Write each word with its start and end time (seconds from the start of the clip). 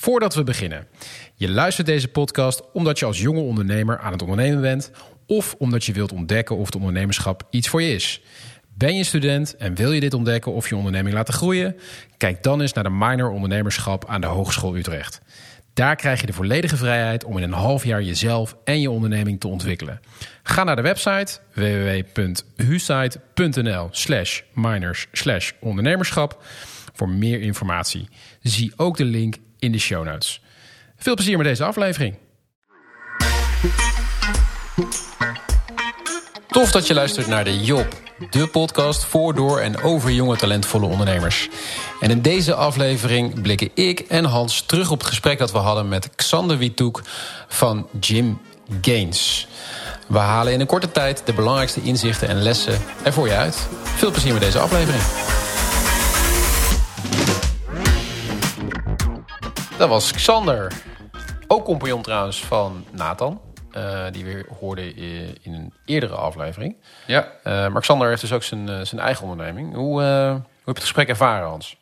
Voordat 0.00 0.34
we 0.34 0.44
beginnen. 0.44 0.86
Je 1.34 1.50
luistert 1.50 1.86
deze 1.86 2.08
podcast 2.08 2.62
omdat 2.72 2.98
je 2.98 3.04
als 3.04 3.20
jonge 3.20 3.40
ondernemer 3.40 3.98
aan 3.98 4.12
het 4.12 4.22
ondernemen 4.22 4.60
bent... 4.60 4.90
of 5.26 5.54
omdat 5.58 5.84
je 5.84 5.92
wilt 5.92 6.12
ontdekken 6.12 6.56
of 6.56 6.66
het 6.66 6.74
ondernemerschap 6.74 7.42
iets 7.50 7.68
voor 7.68 7.82
je 7.82 7.94
is. 7.94 8.22
Ben 8.74 8.96
je 8.96 9.04
student 9.04 9.56
en 9.56 9.74
wil 9.74 9.92
je 9.92 10.00
dit 10.00 10.14
ontdekken 10.14 10.52
of 10.52 10.68
je 10.68 10.76
onderneming 10.76 11.14
laten 11.14 11.34
groeien? 11.34 11.76
Kijk 12.16 12.42
dan 12.42 12.60
eens 12.60 12.72
naar 12.72 12.84
de 12.84 12.90
minor 12.90 13.30
ondernemerschap 13.30 14.08
aan 14.08 14.20
de 14.20 14.26
Hogeschool 14.26 14.76
Utrecht. 14.76 15.20
Daar 15.74 15.96
krijg 15.96 16.20
je 16.20 16.26
de 16.26 16.32
volledige 16.32 16.76
vrijheid 16.76 17.24
om 17.24 17.36
in 17.36 17.42
een 17.42 17.52
half 17.52 17.84
jaar 17.84 18.02
jezelf 18.02 18.56
en 18.64 18.80
je 18.80 18.90
onderneming 18.90 19.40
te 19.40 19.48
ontwikkelen. 19.48 20.00
Ga 20.42 20.64
naar 20.64 20.76
de 20.76 20.82
website 20.82 21.38
www.husite.nl 21.54 23.88
slash 23.90 24.40
minors 24.54 25.06
slash 25.12 25.52
ondernemerschap 25.60 26.42
voor 26.92 27.08
meer 27.08 27.40
informatie. 27.40 28.08
Zie 28.42 28.72
ook 28.76 28.96
de 28.96 29.04
link 29.04 29.36
in 29.60 29.72
de 29.72 29.78
show 29.78 30.04
notes. 30.04 30.40
Veel 30.96 31.14
plezier 31.14 31.36
met 31.36 31.46
deze 31.46 31.64
aflevering. 31.64 32.14
Tof 36.48 36.70
dat 36.70 36.86
je 36.86 36.94
luistert 36.94 37.26
naar 37.26 37.44
de 37.44 37.60
Job, 37.60 37.86
de 38.30 38.46
podcast 38.46 39.04
voor, 39.04 39.34
door 39.34 39.58
en 39.58 39.82
over 39.82 40.10
jonge 40.10 40.36
talentvolle 40.36 40.86
ondernemers. 40.86 41.48
En 42.00 42.10
in 42.10 42.22
deze 42.22 42.54
aflevering 42.54 43.42
blikken 43.42 43.70
ik 43.74 44.00
en 44.00 44.24
Hans 44.24 44.62
terug 44.62 44.90
op 44.90 44.98
het 44.98 45.08
gesprek 45.08 45.38
dat 45.38 45.52
we 45.52 45.58
hadden 45.58 45.88
met 45.88 46.10
Xander 46.16 46.58
Wietoek 46.58 47.02
van 47.48 47.88
Jim 48.00 48.40
Gains. 48.80 49.46
We 50.06 50.18
halen 50.18 50.52
in 50.52 50.60
een 50.60 50.66
korte 50.66 50.90
tijd 50.92 51.22
de 51.24 51.32
belangrijkste 51.32 51.82
inzichten 51.82 52.28
en 52.28 52.42
lessen 52.42 52.78
er 53.02 53.12
voor 53.12 53.26
je 53.26 53.34
uit. 53.34 53.68
Veel 53.82 54.10
plezier 54.10 54.32
met 54.32 54.42
deze 54.42 54.58
aflevering. 54.58 55.02
Dat 59.80 59.88
was 59.88 60.12
Xander. 60.12 60.72
Ook 61.46 61.64
compagnon 61.64 62.02
trouwens 62.02 62.44
van 62.44 62.84
Nathan. 62.90 63.40
eh, 63.70 64.04
die 64.12 64.24
we 64.24 64.44
hoorden 64.58 64.84
i- 64.84 65.34
in 65.42 65.52
een 65.54 65.72
eerdere 65.84 66.14
aflevering. 66.14 66.76
Ja, 67.06 67.28
Eh, 67.42 67.68
maar 67.68 67.80
Xander 67.82 68.08
heeft 68.08 68.20
dus 68.20 68.32
ook 68.32 68.42
zijn, 68.42 68.68
eh, 68.68 68.80
zijn 68.82 69.00
eigen 69.00 69.26
onderneming. 69.26 69.74
Hoe, 69.74 70.02
eh, 70.02 70.28
hoe 70.30 70.34
heb 70.34 70.42
je 70.64 70.70
het 70.72 70.80
gesprek 70.80 71.08
ervaren, 71.08 71.48
Hans? 71.48 71.76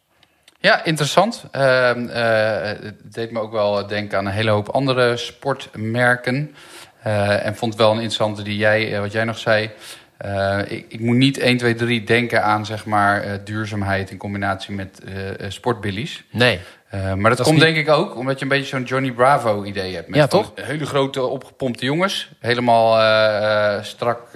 ja 0.61 0.85
interessant. 0.85 1.45
Ehm, 1.51 2.09
eh, 2.09 2.63
het 2.83 3.15
deed 3.15 3.31
me 3.31 3.41
ook 3.41 3.53
wel 3.53 3.87
denken 3.87 4.19
aan 4.19 4.27
een 4.27 4.33
hele 4.33 4.51
hoop 4.51 4.69
andere 4.69 5.17
sportmerken. 5.17 6.55
Eh, 7.03 7.47
en 7.47 7.57
vond 7.57 7.77
wel 7.77 7.89
een 7.91 7.95
interessante 7.97 8.43
die 8.43 8.57
jij, 8.57 8.95
eh, 8.95 9.01
wat 9.01 9.13
jij 9.13 9.25
nog 9.25 9.39
zei. 9.39 9.71
Eh, 10.17 10.59
ik, 10.67 10.85
ik 10.89 11.01
moet 11.01 11.17
niet 11.17 11.39
1, 11.39 11.57
2, 11.57 11.75
3 11.75 12.05
denken 12.05 12.43
aan 12.45 12.67
zeg 12.67 12.85
maar, 12.85 13.23
eh, 13.23 13.33
duurzaamheid 13.45 14.11
in 14.11 14.17
combinatie 14.17 14.75
met 14.75 15.01
eh 15.05 15.29
eh, 15.45 15.51
sportbillies. 15.51 16.25
Nee. 16.31 16.61
Eh, 16.89 17.15
maar 17.15 17.31
dat, 17.31 17.41
komt 17.43 17.55
niet- 17.55 17.65
denk 17.65 17.77
ik 17.77 17.89
ook 17.89 18.17
omdat 18.17 18.39
je 18.39 18.43
een 18.43 18.51
beetje 18.51 18.67
zo'n 18.77 18.83
Johnny 18.83 19.13
Bravo 19.13 19.65
idee 19.65 19.95
hebt. 19.95 20.09
Met 20.09 20.17
Ja, 20.17 20.27
toch? 20.27 20.53
Hele 20.55 20.87
grote 20.87 21.23
opgepompte 21.23 21.85
jongens. 21.85 22.31
Helemaal 22.41 22.99
eh, 22.99 23.75
eh, 23.77 23.83
strak 23.85 24.29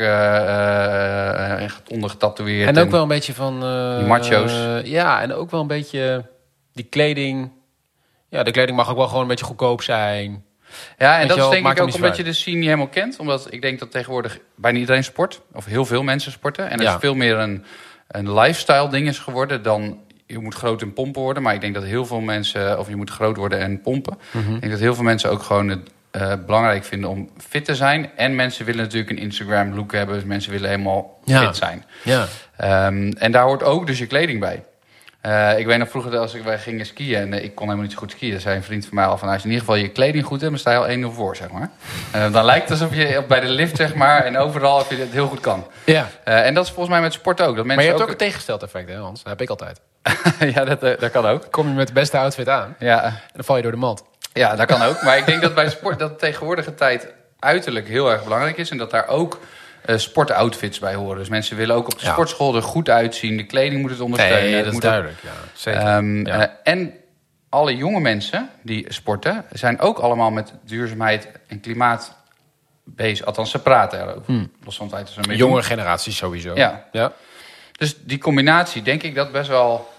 echt 1.59 1.83
ondergetatoeëerd. 1.89 2.69
En 2.77 2.83
ook 2.84 2.91
wel 2.91 3.03
een 3.03 3.09
beetje 3.09 3.34
van... 3.34 3.61
Die 3.98 4.06
macho's. 4.06 4.53
ja, 4.84 5.20
en 5.22 5.33
ook 5.34 5.50
wel 5.50 5.61
een 5.61 5.67
beetje 5.67 6.31
die 6.72 6.84
kleding... 6.84 7.53
Ja, 8.28 8.42
de 8.42 8.50
kleding 8.50 8.77
mag 8.77 8.91
ook 8.91 8.97
wel 8.97 9.06
gewoon 9.06 9.22
een 9.22 9.28
beetje 9.28 9.44
goedkoop 9.44 9.83
zijn. 9.83 10.44
Ja, 10.98 11.12
en 11.14 11.19
Weet 11.19 11.28
dat 11.28 11.39
is 11.39 11.48
denk 11.61 11.66
ik 11.78 11.81
ook 11.81 11.94
omdat 11.94 12.16
je 12.16 12.25
de 12.25 12.33
scene 12.33 12.56
niet 12.56 12.64
helemaal 12.64 12.89
kent. 12.89 13.19
Omdat 13.19 13.47
ik 13.50 13.62
denk 13.62 13.78
dat 13.78 13.91
tegenwoordig 13.91 14.39
bijna 14.56 14.78
iedereen 14.78 15.05
sport. 15.05 15.41
Of 15.53 15.64
heel 15.64 15.84
veel 15.84 16.03
mensen 16.03 16.33
sporten. 16.33 16.70
En 16.70 16.78
er 16.78 16.84
Ja. 16.84 16.94
is 16.94 17.00
veel 17.00 17.14
meer 17.14 17.39
een, 17.39 17.64
een 18.09 18.34
lifestyle 18.34 18.89
ding 18.89 19.09
is 19.09 19.19
geworden 19.19 19.62
dan... 19.62 20.00
Je 20.27 20.39
moet 20.39 20.55
groot 20.55 20.83
en 20.83 20.92
pompen 20.92 21.23
worden. 21.23 21.42
Maar 21.42 21.55
ik 21.55 21.61
denk 21.61 21.75
dat 21.75 21.83
heel 21.84 22.06
veel 22.06 22.20
mensen... 22.20 22.78
Of 22.78 22.89
je 22.89 22.97
moet 22.97 23.11
groot 23.11 23.37
worden 23.37 23.59
en 23.59 23.81
pompen. 23.81 24.19
Mhm. 24.31 24.55
Ik 24.55 24.61
denk 24.61 24.73
dat 24.73 24.81
heel 24.81 24.95
veel 24.95 25.05
mensen 25.05 25.31
ook 25.31 25.42
gewoon 25.42 25.69
het 25.69 25.91
eh, 26.11 26.33
belangrijk 26.47 26.84
vinden 26.84 27.11
om 27.11 27.31
fit 27.39 27.65
te 27.65 27.75
zijn. 27.75 28.11
En 28.17 28.34
mensen 28.34 28.65
willen 28.65 28.83
natuurlijk 28.83 29.11
een 29.11 29.19
Instagram 29.19 29.75
look 29.75 29.93
hebben. 29.93 30.15
Dus 30.15 30.25
mensen 30.25 30.53
willen 30.53 30.69
helemaal 30.70 31.20
Ja. 31.25 31.45
fit 31.47 31.56
zijn. 31.56 31.84
Ja. 32.03 32.27
Ehm, 32.56 33.12
en 33.19 33.33
daar 33.33 33.44
hoort 33.44 33.62
ook 33.62 33.87
dus 33.87 33.99
je 33.99 34.06
kleding 34.06 34.41
bij. 34.41 34.62
Eh, 35.22 35.59
ik 35.59 35.66
weet 35.66 35.78
nog 35.78 35.88
vroeger, 35.88 36.19
als 36.19 36.34
ik, 36.34 36.43
wij 36.43 36.59
gingen 36.59 36.87
skiën 36.87 37.21
en 37.21 37.33
eh, 37.33 37.44
ik 37.44 37.55
kon 37.55 37.65
helemaal 37.65 37.84
niet 37.84 37.93
zo 37.93 37.99
goed 37.99 38.10
skiën. 38.10 38.41
zei 38.41 38.56
een 38.56 38.62
vriend 38.62 38.87
van 38.87 38.94
mij 38.94 39.05
al 39.05 39.19
van, 39.19 39.28
als 39.28 39.43
je 39.43 39.49
in 39.49 39.55
ieder 39.55 39.66
geval 39.66 39.83
je 39.83 39.88
kleding 39.88 40.25
goed 40.25 40.41
hebt, 40.41 40.53
dan 40.53 40.60
sta 40.60 40.72
je 40.72 41.05
al 41.06 41.10
1-0 41.10 41.15
voor, 41.15 41.37
zeg 41.37 41.50
maar. 41.50 41.71
Eh, 42.12 42.33
dan 42.33 42.44
lijkt 42.44 42.69
het 42.69 42.81
alsof 42.81 42.97
je 42.97 43.25
bij 43.28 43.41
de 43.41 43.49
lift, 43.49 43.77
zeg 43.77 43.94
maar, 43.94 44.25
en 44.25 44.38
overal 44.38 44.77
of 44.77 44.91
je 44.91 44.97
het 44.97 45.12
heel 45.12 45.27
goed 45.27 45.41
kan. 45.41 45.66
ja. 45.84 46.09
En 46.25 46.55
dat 46.55 46.65
is 46.65 46.71
volgens 46.71 46.94
mij 46.94 47.00
met 47.00 47.12
sport 47.12 47.41
ook. 47.41 47.56
Dat 47.56 47.66
mensen 47.66 47.75
Maar 47.75 47.84
je 47.84 47.91
hebt 47.91 48.03
ook 48.03 48.09
een 48.09 48.16
tegengesteld 48.16 48.62
effect, 48.62 48.88
hè, 48.88 48.97
Hans? 48.97 49.22
Dat 49.22 49.33
heb 49.33 49.41
ik 49.41 49.50
altijd. 49.50 49.81
ja, 50.55 50.65
dat, 50.65 50.81
dat 50.81 51.10
kan 51.10 51.27
ook. 51.27 51.50
Kom 51.50 51.69
je 51.69 51.75
met 51.75 51.87
de 51.87 51.93
beste 51.93 52.19
outfit 52.19 52.49
aan 52.49 52.77
Ja, 52.78 53.04
en 53.04 53.21
dan 53.33 53.44
val 53.44 53.56
je 53.56 53.62
door 53.62 53.71
de 53.71 53.77
mand. 53.77 54.03
ja, 54.33 54.56
dat 54.56 54.66
kan 54.66 54.83
ook. 54.83 55.03
Maar 55.03 55.19
ik 55.19 55.27
denk 55.27 55.43
dat 55.43 55.54
bij 55.54 55.71
sport, 55.71 55.99
dat 55.99 56.10
de 56.10 56.16
tegenwoordige 56.16 56.75
tijd 56.75 57.09
uiterlijk 57.39 57.89
heel 57.89 58.10
erg 58.10 58.25
belangrijk 58.25 58.56
is. 58.56 58.71
En 58.71 58.78
dat 58.78 58.91
daar 58.91 59.09
ook 59.09 59.39
eh, 59.84 59.97
sportoutfits 59.97 60.78
bij 60.78 60.94
horen. 60.94 61.19
Dus 61.19 61.28
mensen 61.28 61.56
willen 61.56 61.76
ook 61.76 61.84
op 61.93 61.98
de 61.98 62.04
Ja. 62.06 62.12
sportschool 62.12 62.56
er 62.56 62.62
goed 62.62 62.88
uitzien. 62.91 63.37
De 63.37 63.47
kleding 63.47 63.81
moet 63.81 63.91
het 63.91 64.00
ondersteunen. 64.00 64.43
Nee, 64.50 64.56
dat 64.56 64.66
is 64.66 64.72
moet 64.72 64.82
duidelijk. 64.82 65.19
Ja, 65.22 65.31
zeker. 65.54 65.81
Ehm, 65.81 66.26
Ja. 66.26 66.41
eh, 66.41 66.72
en 66.72 66.93
alle 67.48 67.76
jonge 67.76 68.00
mensen 68.00 68.48
die 68.62 68.87
sporten 68.88 69.44
zijn 69.53 69.81
ook 69.81 69.98
allemaal 69.98 70.31
met 70.31 70.53
duurzaamheid 70.65 71.28
en 71.47 71.60
klimaat 71.60 72.16
bezig. 72.84 73.26
Althans, 73.26 73.50
ze 73.50 73.59
praten 73.59 74.00
erover. 74.00 74.48
Los 74.65 74.76
van 74.76 74.88
dat 74.88 75.09
ze 75.10 75.21
ermee 75.21 75.37
doen. 75.38 75.47
Jongere 75.47 75.66
generaties 75.66 76.16
sowieso. 76.16 76.54
Ja. 76.54 76.84
ja. 76.92 77.12
Dus 77.72 77.97
die 78.04 78.19
combinatie, 78.19 78.82
denk 78.82 79.03
ik 79.03 79.15
dat 79.15 79.32
best 79.32 79.48
wel 79.48 79.91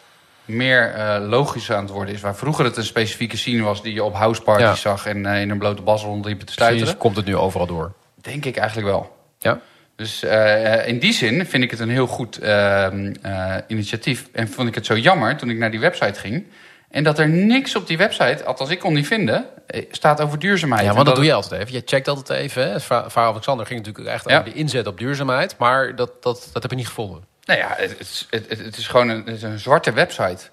meer 0.45 0.93
eh, 0.93 1.17
logisch 1.27 1.72
aan 1.72 1.83
het 1.83 1.91
worden 1.93 2.13
is. 2.13 2.22
Waar 2.22 2.35
vroeger 2.35 2.66
het 2.66 2.77
een 2.77 2.83
specifieke 2.83 3.38
scene 3.38 3.63
was 3.63 3.81
die 3.81 3.93
je 3.93 4.03
op 4.03 4.13
houseparties 4.13 4.66
Ja. 4.67 4.75
zag 4.75 5.05
en 5.05 5.25
in 5.25 5.49
een 5.49 5.57
blote 5.57 5.81
bas 5.81 6.03
rondliepen 6.03 6.45
te 6.45 6.51
stuiteren. 6.51 6.83
Precies, 6.85 7.01
komt 7.01 7.16
het 7.16 7.25
nu 7.25 7.35
overal 7.35 7.67
door. 7.67 7.93
Denk 8.22 8.45
ik 8.45 8.55
eigenlijk 8.57 8.88
wel. 8.88 9.16
Ja. 9.39 9.59
Dus 9.95 10.23
eh, 10.23 10.87
in 10.87 10.99
die 10.99 11.13
zin 11.13 11.45
vind 11.45 11.63
ik 11.63 11.71
het 11.71 11.79
een 11.79 11.89
heel 11.89 12.07
goed 12.07 12.37
ehm, 12.39 13.13
eh, 13.21 13.55
initiatief. 13.67 14.27
En 14.31 14.47
vond 14.49 14.67
ik 14.67 14.75
het 14.75 14.85
zo 14.85 14.97
jammer 14.97 15.37
toen 15.37 15.49
ik 15.49 15.57
naar 15.57 15.71
die 15.71 15.79
website 15.79 16.19
ging. 16.19 16.45
En 16.89 17.03
dat 17.03 17.19
er 17.19 17.29
niks 17.29 17.75
op 17.75 17.87
die 17.87 17.97
website, 17.97 18.43
althans 18.45 18.69
ik 18.69 18.79
kon 18.79 18.93
niet 18.93 19.07
vinden, 19.07 19.45
eh, 19.67 19.85
staat 19.91 20.21
over 20.21 20.39
duurzaamheid. 20.39 20.85
Ja, 20.85 20.93
want 20.93 21.05
dat 21.05 21.15
doe 21.15 21.25
je 21.25 21.33
altijd 21.33 21.61
even. 21.61 21.73
Je 21.73 21.81
checkt 21.85 22.07
altijd 22.07 22.39
even. 22.39 22.71
Hè. 22.71 22.79
Verhaal 22.79 23.31
Alexander 23.31 23.65
ging 23.65 23.79
natuurlijk 23.79 24.15
echt 24.15 24.29
Ja. 24.29 24.39
over 24.39 24.51
de 24.51 24.57
inzet 24.57 24.87
op 24.87 24.97
duurzaamheid. 24.97 25.55
Maar 25.57 25.95
dat, 25.95 26.23
dat, 26.23 26.49
dat 26.53 26.61
heb 26.61 26.71
je 26.71 26.77
niet 26.77 26.87
gevonden. 26.87 27.23
Nou 27.45 27.59
ja, 27.59 27.67
het, 27.77 27.89
het, 27.89 27.99
is- 27.99 28.27
het, 28.29 28.45
het- 28.49 28.59
het 28.65 28.77
is 28.77 28.87
gewoon 28.87 29.09
een, 29.09 29.23
het 29.25 29.35
is 29.35 29.43
een 29.43 29.59
zwarte 29.59 29.91
website. 29.91 30.43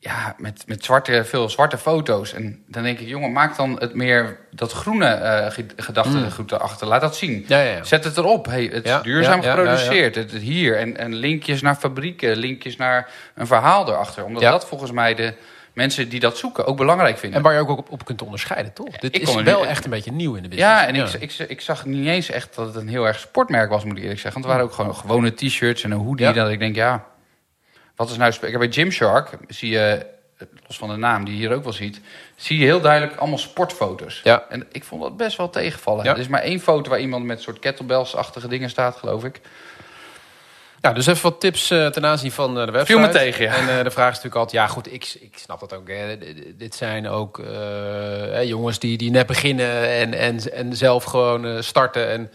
Ja, 0.00 0.34
met, 0.38 0.64
met 0.66 0.84
zwarte, 0.84 1.24
veel 1.24 1.48
zwarte 1.48 1.78
foto's. 1.78 2.32
En 2.32 2.62
dan 2.66 2.82
denk 2.82 2.98
ik, 2.98 3.08
jongen, 3.08 3.32
maak 3.32 3.56
dan 3.56 3.76
het 3.80 3.94
meer 3.94 4.38
dat 4.50 4.72
groene 4.72 5.06
eh 5.06 5.50
ge- 5.50 5.66
gedachtegoed 5.76 6.52
erachter. 6.52 6.86
Laat 6.86 7.00
dat 7.00 7.16
zien. 7.16 7.32
Mm. 7.32 7.44
Ja, 7.46 7.60
ja, 7.60 7.72
ja. 7.76 7.84
Zet 7.84 8.04
het 8.04 8.16
erop. 8.16 8.46
Hey, 8.46 8.64
het 8.72 8.84
is 8.84 8.90
duurzaam 9.02 9.40
geproduceerd. 9.56 10.14
Het, 10.14 10.32
het 10.32 10.42
hier. 10.42 10.76
En, 10.76 10.96
en 10.96 11.14
linkjes 11.14 11.62
naar 11.62 11.74
fabrieken. 11.74 12.36
Linkjes 12.36 12.76
naar 12.76 13.10
een 13.34 13.46
verhaal 13.46 13.88
erachter. 13.88 14.24
Omdat 14.24 14.42
dat 14.50 14.66
volgens 14.66 14.90
mij 14.90 15.14
de 15.14 15.34
mensen 15.72 16.08
die 16.08 16.20
dat 16.20 16.38
zoeken 16.38 16.66
ook 16.66 16.76
belangrijk 16.76 17.18
vinden. 17.18 17.38
En 17.38 17.44
waar 17.44 17.54
je 17.54 17.60
ook 17.60 17.68
op, 17.78 17.90
op 17.90 18.04
kunt 18.04 18.22
onderscheiden, 18.22 18.72
toch? 18.72 18.96
Dit 18.96 19.14
ik 19.16 19.22
is 19.22 19.34
wel 19.34 19.66
echt 19.66 19.84
een 19.84 19.90
beetje 19.90 20.12
nieuw 20.12 20.34
in 20.34 20.42
de 20.42 20.48
business. 20.48 20.80
Ja, 20.80 20.86
en 20.86 20.94
Ik, 21.20 21.22
ik, 21.38 21.48
ik 21.48 21.60
zag 21.60 21.84
niet 21.84 22.06
eens 22.06 22.30
echt 22.30 22.54
dat 22.54 22.66
het 22.66 22.74
een 22.76 22.88
heel 22.88 23.06
erg 23.06 23.18
sportmerk 23.18 23.70
was, 23.70 23.84
moet 23.84 23.96
ik 23.96 24.02
eerlijk 24.02 24.20
zeggen. 24.20 24.40
Want 24.42 24.52
het 24.52 24.54
waren 24.62 24.70
ook 24.72 24.78
gewoon 24.80 25.00
gewone 25.00 25.34
t-shirts 25.34 25.82
en 25.82 25.90
een 25.90 25.98
hoodie. 25.98 26.26
Dat 26.32 26.50
ik 26.50 26.58
denk, 26.58 26.74
ja, 26.74 27.04
wat 27.98 28.10
is 28.10 28.16
nou... 28.16 28.58
Bij 28.58 28.72
Gymshark 28.72 29.30
zie 29.48 29.70
je, 29.70 30.06
los 30.66 30.78
van 30.78 30.88
de 30.88 30.96
naam 30.96 31.24
die 31.24 31.34
je 31.34 31.40
hier 31.40 31.56
ook 31.56 31.62
wel 31.62 31.72
ziet... 31.72 32.00
zie 32.36 32.58
je 32.58 32.64
heel 32.64 32.80
duidelijk 32.80 33.18
allemaal 33.18 33.38
sportfoto's. 33.38 34.20
Ja. 34.24 34.44
En 34.48 34.66
ik 34.72 34.84
vond 34.84 35.02
dat 35.02 35.16
best 35.16 35.36
wel 35.36 35.50
tegenvallen. 35.50 36.04
Ja. 36.04 36.12
Er 36.12 36.18
is 36.18 36.28
maar 36.28 36.42
één 36.42 36.60
foto 36.60 36.90
waar 36.90 37.00
iemand 37.00 37.24
met 37.24 37.36
een 37.36 37.42
soort 37.42 37.58
kettlebells-achtige 37.58 38.48
dingen 38.48 38.70
staat, 38.70 38.96
geloof 38.96 39.24
ik. 39.24 39.40
Ja, 40.80 40.92
dus 40.92 41.06
even 41.06 41.22
wat 41.22 41.40
tips 41.40 41.70
eh, 41.70 41.86
ten 41.86 42.06
aanzien 42.06 42.32
van 42.32 42.58
eh, 42.58 42.66
de 42.66 42.72
website. 42.72 42.92
Viel 42.92 43.06
me 43.06 43.12
tegen, 43.12 43.44
ja. 43.44 43.54
En 43.54 43.78
eh, 43.78 43.84
de 43.84 43.90
vraag 43.90 44.10
is 44.10 44.16
natuurlijk 44.16 44.34
altijd... 44.34 44.62
Ja, 44.62 44.66
goed, 44.66 44.92
ik, 44.92 45.16
ik 45.20 45.38
snap 45.38 45.60
dat 45.60 45.74
ook. 45.74 45.88
Hè. 45.88 46.18
Dit 46.56 46.74
zijn 46.74 47.08
ook 47.08 47.40
hè, 48.30 48.40
jongens 48.40 48.78
die, 48.78 48.98
die 48.98 49.10
net 49.10 49.26
beginnen... 49.26 49.88
En, 49.88 50.14
en, 50.14 50.52
en 50.52 50.76
zelf 50.76 51.04
gewoon 51.04 51.62
starten 51.62 52.08
en... 52.08 52.30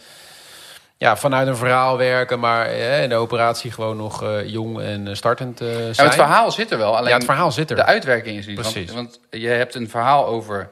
Ja, 1.04 1.18
vanuit 1.18 1.48
een 1.48 1.56
verhaal 1.56 1.98
werken, 1.98 2.40
maar 2.40 2.66
hè, 2.66 3.02
in 3.02 3.10
de 3.10 3.16
operatie 3.16 3.72
gewoon 3.72 3.98
nog 3.98 4.24
eh, 4.24 4.48
jong 4.50 4.80
en 4.82 5.08
eh, 5.08 5.14
startend 5.14 5.62
eh, 5.62 5.68
zijn. 5.68 5.94
Ja, 5.94 6.04
het 6.04 6.14
verhaal 6.14 6.52
zit 6.52 6.72
er 6.72 6.78
wel. 6.78 6.98
Alleen 6.98 7.10
Ja, 7.10 7.16
het 7.16 7.26
verhaal 7.26 7.52
zit 7.52 7.70
er. 7.70 7.76
de 7.76 7.86
uitwerking 7.86 8.38
is 8.38 8.46
niet. 8.46 8.56
Precies. 8.56 8.92
Want, 8.92 9.20
want 9.30 9.42
je 9.44 9.48
hebt 9.48 9.76
een 9.76 9.90
verhaal 9.90 10.26
over 10.26 10.70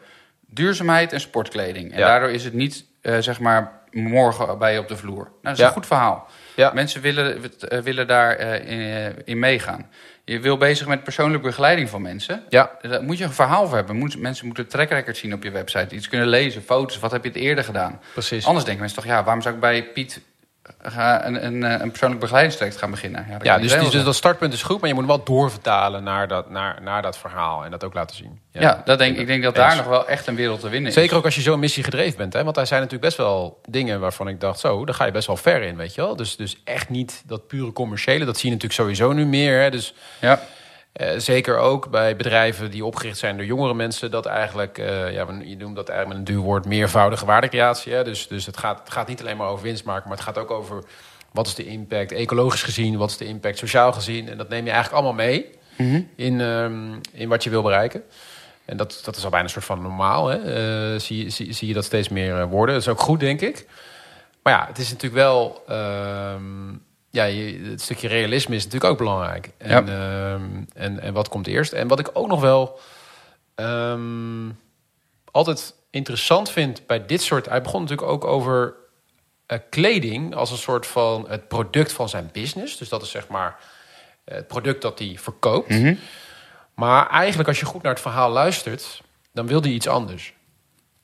duurzaamheid 0.47 1.13
en 1.13 1.19
sportkleding. 1.21 1.91
En 1.91 1.99
Ja. 1.99 2.07
daardoor 2.07 2.29
is 2.29 2.43
het 2.43 2.53
niet, 2.53 2.85
eh, 3.01 3.17
zeg 3.19 3.39
maar, 3.39 3.79
morgen 3.91 4.57
bij 4.57 4.73
je 4.73 4.79
op 4.79 4.87
de 4.87 4.97
vloer. 4.97 5.23
Nou, 5.23 5.33
dat 5.41 5.51
is 5.53 5.59
Ja. 5.59 5.65
een 5.65 5.71
goed 5.71 5.85
verhaal. 5.85 6.27
Ja. 6.55 6.71
Mensen 6.73 7.01
willen, 7.01 7.41
eh, 7.69 7.79
willen 7.79 8.07
daar 8.07 8.35
eh, 8.35 9.11
in, 9.25 9.39
meegaan. 9.39 9.89
Je 10.25 10.39
wil 10.39 10.57
bezig 10.57 10.87
met 10.87 11.03
persoonlijke 11.03 11.47
begeleiding 11.47 11.89
van 11.89 12.01
mensen. 12.01 12.43
Ja, 12.49 12.71
Daar 12.81 13.03
moet 13.03 13.17
je 13.17 13.23
een 13.23 13.31
verhaal 13.33 13.67
voor 13.67 13.75
hebben. 13.77 13.95
Moet, 13.95 14.17
mensen 14.19 14.45
moeten 14.45 14.67
track 14.67 14.89
record 14.89 15.17
zien 15.17 15.33
op 15.33 15.43
je 15.43 15.51
website. 15.51 15.95
Iets 15.95 16.07
kunnen 16.07 16.27
lezen, 16.27 16.61
foto's. 16.61 16.99
Wat 16.99 17.11
heb 17.11 17.23
je 17.23 17.29
het 17.29 17.37
eerder 17.37 17.63
gedaan? 17.63 17.99
precies. 18.13 18.45
Anders 18.45 18.65
denken 18.65 18.83
mensen 18.83 19.01
toch, 19.03 19.11
ja, 19.11 19.23
waarom 19.23 19.41
zou 19.41 19.55
ik 19.55 19.61
bij 19.61 19.83
Piet 19.83 20.21
ga 20.81 21.25
een, 21.25 21.45
een, 21.45 21.61
een 21.81 21.89
persoonlijk 21.89 22.21
begeleidingstraject 22.21 22.77
gaan 22.77 22.91
beginnen. 22.91 23.25
Ja, 23.41 23.57
dus, 23.57 23.91
dus 23.91 24.03
dat 24.03 24.15
startpunt 24.15 24.53
is 24.53 24.63
goed, 24.63 24.79
maar 24.79 24.89
je 24.89 24.95
moet 24.95 25.05
wel 25.05 25.23
doorvertalen 25.23 26.03
naar 26.03 26.27
dat, 26.27 26.49
naar, 26.49 26.79
naar 26.81 27.01
dat 27.01 27.17
verhaal 27.17 27.65
en 27.65 27.71
dat 27.71 27.83
ook 27.83 27.93
laten 27.93 28.15
zien. 28.15 28.39
Ja, 28.51 28.81
dat 28.85 28.97
denk, 28.97 29.17
ik 29.17 29.27
denk 29.27 29.43
dat 29.43 29.55
daar 29.55 29.75
nog 29.75 29.85
wel 29.85 30.07
echt 30.07 30.27
een 30.27 30.35
wereld 30.35 30.59
te 30.59 30.69
winnen 30.69 30.89
is. 30.89 30.95
Zeker 30.95 31.17
ook 31.17 31.25
als 31.25 31.35
je 31.35 31.41
zo 31.41 31.57
missiegedreven 31.57 32.17
bent. 32.17 32.33
Hè? 32.33 32.43
Want 32.43 32.55
daar 32.55 32.67
zijn 32.67 32.81
natuurlijk 32.81 33.07
best 33.07 33.17
wel 33.17 33.59
dingen 33.69 33.99
waarvan 33.99 34.27
ik 34.27 34.39
dacht... 34.39 34.59
zo, 34.59 34.85
daar 34.85 34.95
ga 34.95 35.05
je 35.05 35.11
best 35.11 35.27
wel 35.27 35.37
ver 35.37 35.61
in, 35.61 35.75
weet 35.75 35.95
je 35.95 36.01
wel. 36.01 36.15
Dus, 36.15 36.35
dus 36.35 36.61
echt 36.63 36.89
niet 36.89 37.23
dat 37.25 37.47
pure 37.47 37.73
commerciële. 37.73 38.25
Dat 38.25 38.37
zie 38.37 38.49
je 38.49 38.55
natuurlijk 38.55 38.81
sowieso 38.81 39.13
nu 39.13 39.25
meer. 39.25 39.61
Hè? 39.61 39.69
Dus 39.69 39.93
Ja, 40.19 40.39
eh, 40.91 41.17
zeker 41.17 41.57
ook 41.57 41.89
bij 41.89 42.15
bedrijven 42.15 42.71
die 42.71 42.85
opgericht 42.85 43.17
zijn 43.17 43.37
door 43.37 43.45
jongere 43.45 43.73
mensen... 43.73 44.11
dat 44.11 44.25
eigenlijk, 44.25 44.77
eh, 44.77 45.13
ja, 45.13 45.27
je 45.43 45.57
noemt 45.57 45.75
dat 45.75 45.89
eigenlijk 45.89 46.07
met 46.07 46.17
een 46.17 46.33
duur 46.33 46.43
woord... 46.43 46.65
meervoudige 46.65 47.25
waardecreatie. 47.25 47.93
Hè? 47.93 48.03
Dus, 48.03 48.27
dus 48.27 48.45
het, 48.45 48.57
gaat, 48.57 48.79
het 48.79 48.91
gaat 48.91 49.07
niet 49.07 49.21
alleen 49.21 49.37
maar 49.37 49.47
over 49.47 49.63
winst 49.63 49.83
maken... 49.83 50.09
maar 50.09 50.17
het 50.17 50.25
gaat 50.25 50.37
ook 50.37 50.51
over 50.51 50.83
wat 51.31 51.47
is 51.47 51.55
de 51.55 51.65
impact 51.65 52.11
ecologisch 52.11 52.63
gezien... 52.63 52.97
wat 52.97 53.09
is 53.09 53.17
de 53.17 53.25
impact 53.25 53.57
sociaal 53.57 53.93
gezien. 53.93 54.29
En 54.29 54.37
dat 54.37 54.49
neem 54.49 54.65
je 54.65 54.71
eigenlijk 54.71 55.03
allemaal 55.03 55.25
mee 55.25 55.49
in, 56.15 56.41
ehm, 56.41 56.93
in 57.11 57.29
wat 57.29 57.43
je 57.43 57.49
wil 57.49 57.61
bereiken. 57.61 58.03
En 58.65 58.77
dat, 58.77 59.01
dat 59.03 59.15
is 59.15 59.23
al 59.23 59.29
bijna 59.29 59.45
een 59.45 59.51
soort 59.51 59.65
van 59.65 59.81
normaal. 59.81 60.27
Hè? 60.27 60.37
Eh, 60.93 60.99
zie, 60.99 61.29
zie, 61.29 61.53
zie 61.53 61.67
je 61.67 61.73
dat 61.73 61.85
steeds 61.85 62.09
meer 62.09 62.47
worden. 62.47 62.75
Dat 62.75 62.83
is 62.83 62.89
ook 62.89 62.99
goed, 62.99 63.19
denk 63.19 63.41
ik. 63.41 63.67
Maar 64.43 64.53
ja, 64.53 64.65
het 64.67 64.77
is 64.77 64.89
natuurlijk 64.89 65.21
wel... 65.21 65.63
ehm, 65.67 66.73
ja, 67.11 67.23
je, 67.23 67.59
het 67.69 67.81
stukje 67.81 68.07
realisme 68.07 68.55
is 68.55 68.63
natuurlijk 68.63 68.91
ook 68.91 68.97
belangrijk. 68.97 69.49
En, 69.57 69.69
Ja. 69.69 70.33
ehm, 70.33 70.63
en, 70.73 70.99
en 70.99 71.13
wat 71.13 71.29
komt 71.29 71.47
eerst? 71.47 71.71
En 71.73 71.87
wat 71.87 71.99
ik 71.99 72.09
ook 72.13 72.27
nog 72.27 72.41
wel 72.41 72.79
ehm, 73.55 74.49
altijd 75.31 75.73
interessant 75.89 76.49
vind 76.51 76.87
bij 76.87 77.05
dit 77.05 77.21
soort... 77.21 77.45
Hij 77.49 77.61
begon 77.61 77.81
natuurlijk 77.81 78.07
ook 78.07 78.25
over 78.25 78.73
eh, 79.45 79.57
kleding 79.69 80.35
als 80.35 80.51
een 80.51 80.57
soort 80.57 80.87
van 80.87 81.25
het 81.29 81.47
product 81.47 81.91
van 81.93 82.09
zijn 82.09 82.29
business. 82.33 82.77
Dus 82.77 82.89
dat 82.89 83.01
is 83.01 83.09
zeg 83.09 83.27
maar 83.27 83.55
het 84.25 84.47
product 84.47 84.81
dat 84.81 84.99
hij 84.99 85.15
verkoopt. 85.19 85.69
Mhm. 85.69 85.95
Maar 86.75 87.09
eigenlijk 87.09 87.49
als 87.49 87.59
je 87.59 87.65
goed 87.65 87.81
naar 87.81 87.91
het 87.91 88.01
verhaal 88.01 88.29
luistert... 88.29 89.01
dan 89.33 89.47
wil 89.47 89.61
hij 89.61 89.71
iets 89.71 89.87
anders. 89.87 90.33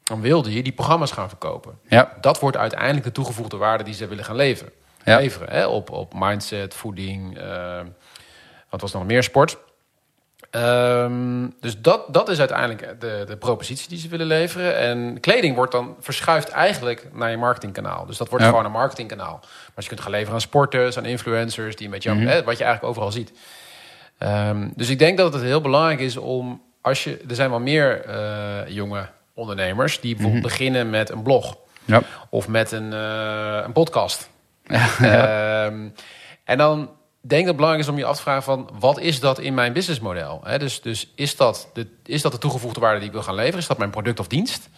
Dan 0.04 0.22
wilde 0.22 0.54
je 0.54 0.64
die 0.64 0.72
programma's 0.74 1.12
gaan 1.12 1.30
verkopen. 1.30 1.80
ja, 1.88 2.14
Dat 2.22 2.40
wordt 2.40 2.58
uiteindelijk 2.58 3.04
de 3.04 3.12
toegevoegde 3.12 3.58
waarde 3.58 3.84
die 3.84 3.94
ze 3.94 4.08
willen 4.08 4.24
gaan 4.26 4.36
leveren. 4.36 4.72
Ja. 5.08 5.18
leveren 5.18 5.50
hè? 5.50 5.66
Op, 5.68 5.92
op 5.92 6.14
mindset, 6.16 6.74
voeding, 6.74 7.38
eh, 7.38 7.80
wat 8.70 8.82
was 8.82 8.94
nog 8.94 9.06
meer, 9.06 9.24
sport. 9.24 9.58
Ehm, 10.50 11.48
dus 11.60 11.82
dat, 11.82 12.14
dat 12.14 12.30
is 12.30 12.40
uiteindelijk 12.40 13.02
de, 13.02 13.24
de 13.28 13.38
propositie 13.38 13.90
die 13.90 13.98
ze 14.00 14.08
willen 14.08 14.28
leveren. 14.28 14.78
En 14.78 15.20
kleding 15.20 15.56
wordt 15.56 15.72
dan 15.72 15.96
verschuift 16.00 16.50
eigenlijk 16.50 17.08
naar 17.14 17.30
je 17.32 17.38
marketingkanaal. 17.38 18.06
Dus 18.06 18.18
dat 18.18 18.30
wordt 18.30 18.44
Ja. 18.44 18.50
gewoon 18.50 18.66
een 18.66 18.72
marketingkanaal. 18.72 19.40
Maar 19.42 19.84
je 19.84 19.88
kunt 19.88 20.02
gaan 20.02 20.12
leveren 20.12 20.34
aan 20.34 20.42
sporters, 20.42 20.98
aan 20.98 21.06
influencers, 21.06 21.76
die 21.76 21.90
met 21.90 22.04
jou, 22.04 22.18
Mhm. 22.18 22.28
hè, 22.28 22.44
wat 22.44 22.58
je 22.58 22.64
eigenlijk 22.64 22.84
overal 22.94 23.12
ziet. 23.12 23.32
Ehm, 24.18 24.70
dus 24.76 24.90
ik 24.90 25.00
denk 25.00 25.18
dat 25.18 25.34
het 25.34 25.42
heel 25.42 25.62
belangrijk 25.62 26.00
is 26.00 26.18
om, 26.18 26.62
als 26.82 27.04
je, 27.04 27.20
er 27.30 27.36
zijn 27.36 27.50
wel 27.50 27.60
meer 27.60 28.02
eh, 28.06 28.68
jonge 28.68 29.08
ondernemers 29.34 30.00
die 30.00 30.14
bijvoorbeeld 30.14 30.44
beginnen 30.44 30.90
met 30.90 31.10
een 31.10 31.22
blog 31.22 31.58
ja. 31.86 32.02
of 32.30 32.48
met 32.48 32.72
een, 32.72 32.94
eh, 32.94 33.60
een 33.64 33.72
podcast. 33.72 34.30
Ehm, 35.02 35.90
en 36.44 36.58
dan 36.58 36.90
denk 37.22 37.42
ik 37.42 37.46
dat 37.46 37.48
het 37.48 37.56
belangrijk 37.56 37.84
is 37.84 37.88
om 37.94 37.98
je 37.98 38.06
af 38.06 38.16
te 38.16 38.22
vragen 38.22 38.44
van... 38.44 38.70
wat 38.80 39.00
is 39.00 39.20
dat 39.20 39.40
in 39.40 39.54
mijn 39.54 39.74
businessmodel? 39.74 40.44
Dus 40.58 40.82
dus 40.82 41.12
is, 41.16 41.36
dat 41.36 41.70
de, 41.74 41.88
is 42.06 42.22
dat 42.22 42.32
de 42.32 42.38
toegevoegde 42.38 42.80
waarde 42.80 42.98
die 42.98 43.08
ik 43.08 43.14
wil 43.14 43.24
gaan 43.24 43.36
leveren? 43.36 43.60
Is 43.60 43.68
dat 43.68 43.78
mijn 43.78 43.90
product 43.90 44.20
of 44.20 44.28
dienst? 44.28 44.70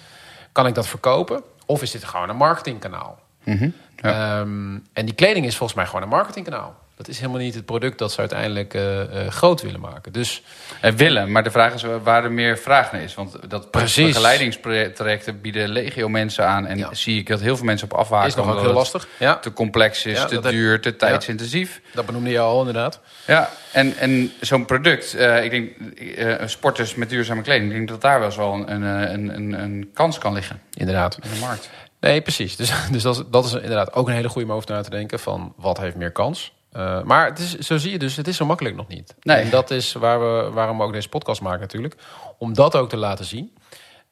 Kan 0.51 0.67
ik 0.67 0.75
dat 0.75 0.87
verkopen? 0.87 1.43
Of 1.65 1.81
is 1.81 1.91
dit 1.91 2.03
gewoon 2.03 2.29
een 2.29 2.35
marketingkanaal? 2.35 3.19
Mhm. 3.43 3.69
Ehm, 3.95 4.77
en 4.93 5.05
die 5.05 5.13
kleding 5.13 5.45
is 5.45 5.57
volgens 5.57 5.77
mij 5.77 5.87
gewoon 5.87 6.01
een 6.01 6.09
marketingkanaal. 6.09 6.75
Dat 6.99 7.07
is 7.07 7.19
helemaal 7.19 7.41
niet 7.41 7.53
het 7.55 7.65
product 7.65 7.97
dat 7.97 8.11
ze 8.11 8.19
uiteindelijk 8.19 8.73
eh, 8.73 9.01
eh, 9.01 9.31
groot 9.31 9.61
willen 9.61 9.79
maken. 9.79 10.11
Dus 10.11 10.43
En 10.81 10.95
willen, 10.95 11.31
maar 11.31 11.43
de 11.43 11.51
vraag 11.51 11.73
is 11.73 11.83
waar 12.03 12.23
er 12.23 12.31
meer 12.31 12.57
vraag 12.57 12.91
naar 12.91 13.01
is. 13.01 13.15
Want 13.15 13.49
dat 13.49 13.71
Precies. 13.71 14.07
begeleidingstrajecten 14.07 15.41
bieden 15.41 15.69
legio 15.69 16.09
mensen 16.09 16.45
aan. 16.47 16.65
En 16.65 16.77
Ja. 16.77 16.93
zie 16.93 17.19
ik 17.19 17.27
dat 17.27 17.39
heel 17.39 17.55
veel 17.57 17.65
mensen 17.65 17.91
op 17.91 17.97
afwaken. 17.97 18.27
is 18.27 18.35
nog 18.35 18.51
ook 18.55 18.61
heel 18.61 18.73
lastig. 18.73 19.07
Ja, 19.19 19.35
te 19.37 19.53
complex 19.53 20.05
is, 20.05 20.17
Ja, 20.17 20.25
te 20.25 20.33
heb- 20.33 20.43
duur, 20.43 20.81
te 20.81 20.95
tijdsintensief. 20.95 21.81
dat 21.93 22.05
benoemde 22.05 22.29
je 22.29 22.39
al 22.39 22.59
inderdaad. 22.59 22.99
Ja, 23.27 23.49
en, 23.71 23.97
en 23.97 24.31
zo'n 24.41 24.65
product, 24.65 25.13
eh, 25.13 25.43
ik 25.43 25.51
denk 25.51 25.71
eh, 26.17 26.47
sporters 26.47 26.95
met 26.95 27.09
duurzame 27.09 27.41
kleding, 27.41 27.69
ik 27.69 27.75
denk 27.75 27.89
dat 27.89 28.01
daar 28.01 28.17
wel 28.19 28.27
eens 28.27 28.35
wel 28.37 28.53
een, 28.53 28.71
een, 28.81 29.13
een, 29.13 29.35
een, 29.35 29.53
een 29.61 29.89
kans 29.93 30.17
kan 30.17 30.33
liggen 30.33 30.61
Inderdaad. 30.73 31.17
in 31.23 31.29
de 31.33 31.39
markt. 31.39 31.69
Nee, 31.99 32.21
precies. 32.21 32.55
Dus, 32.55 32.71
dus 32.91 33.01
dat, 33.03 33.15
is, 33.17 33.23
dat 33.31 33.45
is 33.45 33.53
inderdaad 33.53 33.93
ook 33.93 34.07
een 34.07 34.13
hele 34.13 34.29
goede 34.29 34.47
om 34.47 34.53
over 34.53 34.71
na 34.71 34.81
te 34.81 34.89
denken 34.89 35.19
van 35.19 35.53
wat 35.57 35.77
heeft 35.77 35.95
meer 35.95 36.11
kans. 36.11 36.57
Eh, 36.71 37.01
maar 37.03 37.25
het 37.25 37.39
is, 37.39 37.57
zo 37.57 37.77
zie 37.77 37.91
je 37.91 37.99
dus, 37.99 38.15
het 38.15 38.27
is 38.27 38.37
zo 38.37 38.45
makkelijk 38.45 38.75
nog 38.75 38.87
niet. 38.87 39.15
Nee. 39.21 39.37
En 39.43 39.49
dat 39.49 39.71
is 39.71 39.93
waar 39.93 40.19
we, 40.19 40.49
waarom 40.51 40.77
we 40.77 40.83
ook 40.83 40.93
deze 40.93 41.09
podcast 41.09 41.41
maken 41.41 41.59
natuurlijk. 41.61 41.95
Om 42.37 42.53
dat 42.53 42.75
ook 42.75 42.89
te 42.89 42.97
laten 42.97 43.25
zien. 43.25 43.53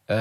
Ja, 0.06 0.16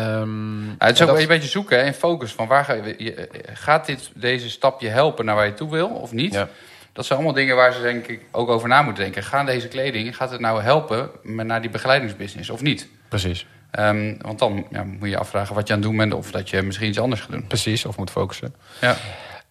het 0.78 0.94
is 0.94 1.02
ook 1.02 1.08
dat- 1.08 1.18
een 1.20 1.26
beetje 1.26 1.48
zoeken 1.48 1.78
hè, 1.78 1.84
en 1.84 1.94
focus 1.94 2.32
van 2.32 2.46
waar 2.46 2.64
ga 2.64 2.72
je, 2.72 2.94
je- 2.98 3.28
gaat 3.52 3.86
dit, 3.86 4.10
deze 4.14 4.50
stap 4.50 4.80
je 4.80 4.88
helpen 4.88 5.24
naar 5.24 5.34
waar 5.34 5.46
je 5.46 5.54
toe 5.54 5.70
wil 5.70 5.88
of 5.88 6.12
niet? 6.12 6.32
Ja. 6.34 6.48
Dat 6.92 7.06
zijn 7.06 7.18
allemaal 7.18 7.36
dingen 7.36 7.56
waar 7.56 7.72
ze 7.72 7.80
denk 7.80 8.06
ik 8.06 8.20
ook 8.32 8.48
over 8.48 8.68
na 8.68 8.82
moeten 8.82 9.02
denken. 9.04 9.22
Gaan 9.22 9.46
deze 9.46 9.68
kleding, 9.68 10.16
gaat 10.16 10.30
het 10.30 10.40
nou 10.40 10.62
helpen 10.62 11.10
met- 11.22 11.46
naar 11.46 11.60
die 11.60 11.70
begeleidingsbusiness 11.70 12.50
of 12.50 12.62
niet? 12.62 12.88
Precies, 13.08 13.46
Ehm, 13.70 14.14
want 14.20 14.38
dan 14.38 14.66
ja, 14.70 14.84
moet 14.84 15.08
je 15.08 15.18
afvragen 15.18 15.54
wat 15.54 15.66
je 15.66 15.72
aan 15.74 15.78
het 15.80 15.88
doen 15.88 15.96
bent 15.96 16.14
of 16.14 16.30
dat 16.30 16.50
je 16.50 16.62
misschien 16.62 16.88
iets 16.88 16.98
anders 17.00 17.20
gaat 17.20 17.30
doen. 17.30 17.46
precies. 17.46 17.84
Of 17.84 17.96
moet 17.96 18.10
focussen. 18.10 18.54
Ja, 18.80 18.96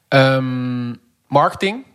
Ehm, 0.08 0.94
marketing. 1.28 1.86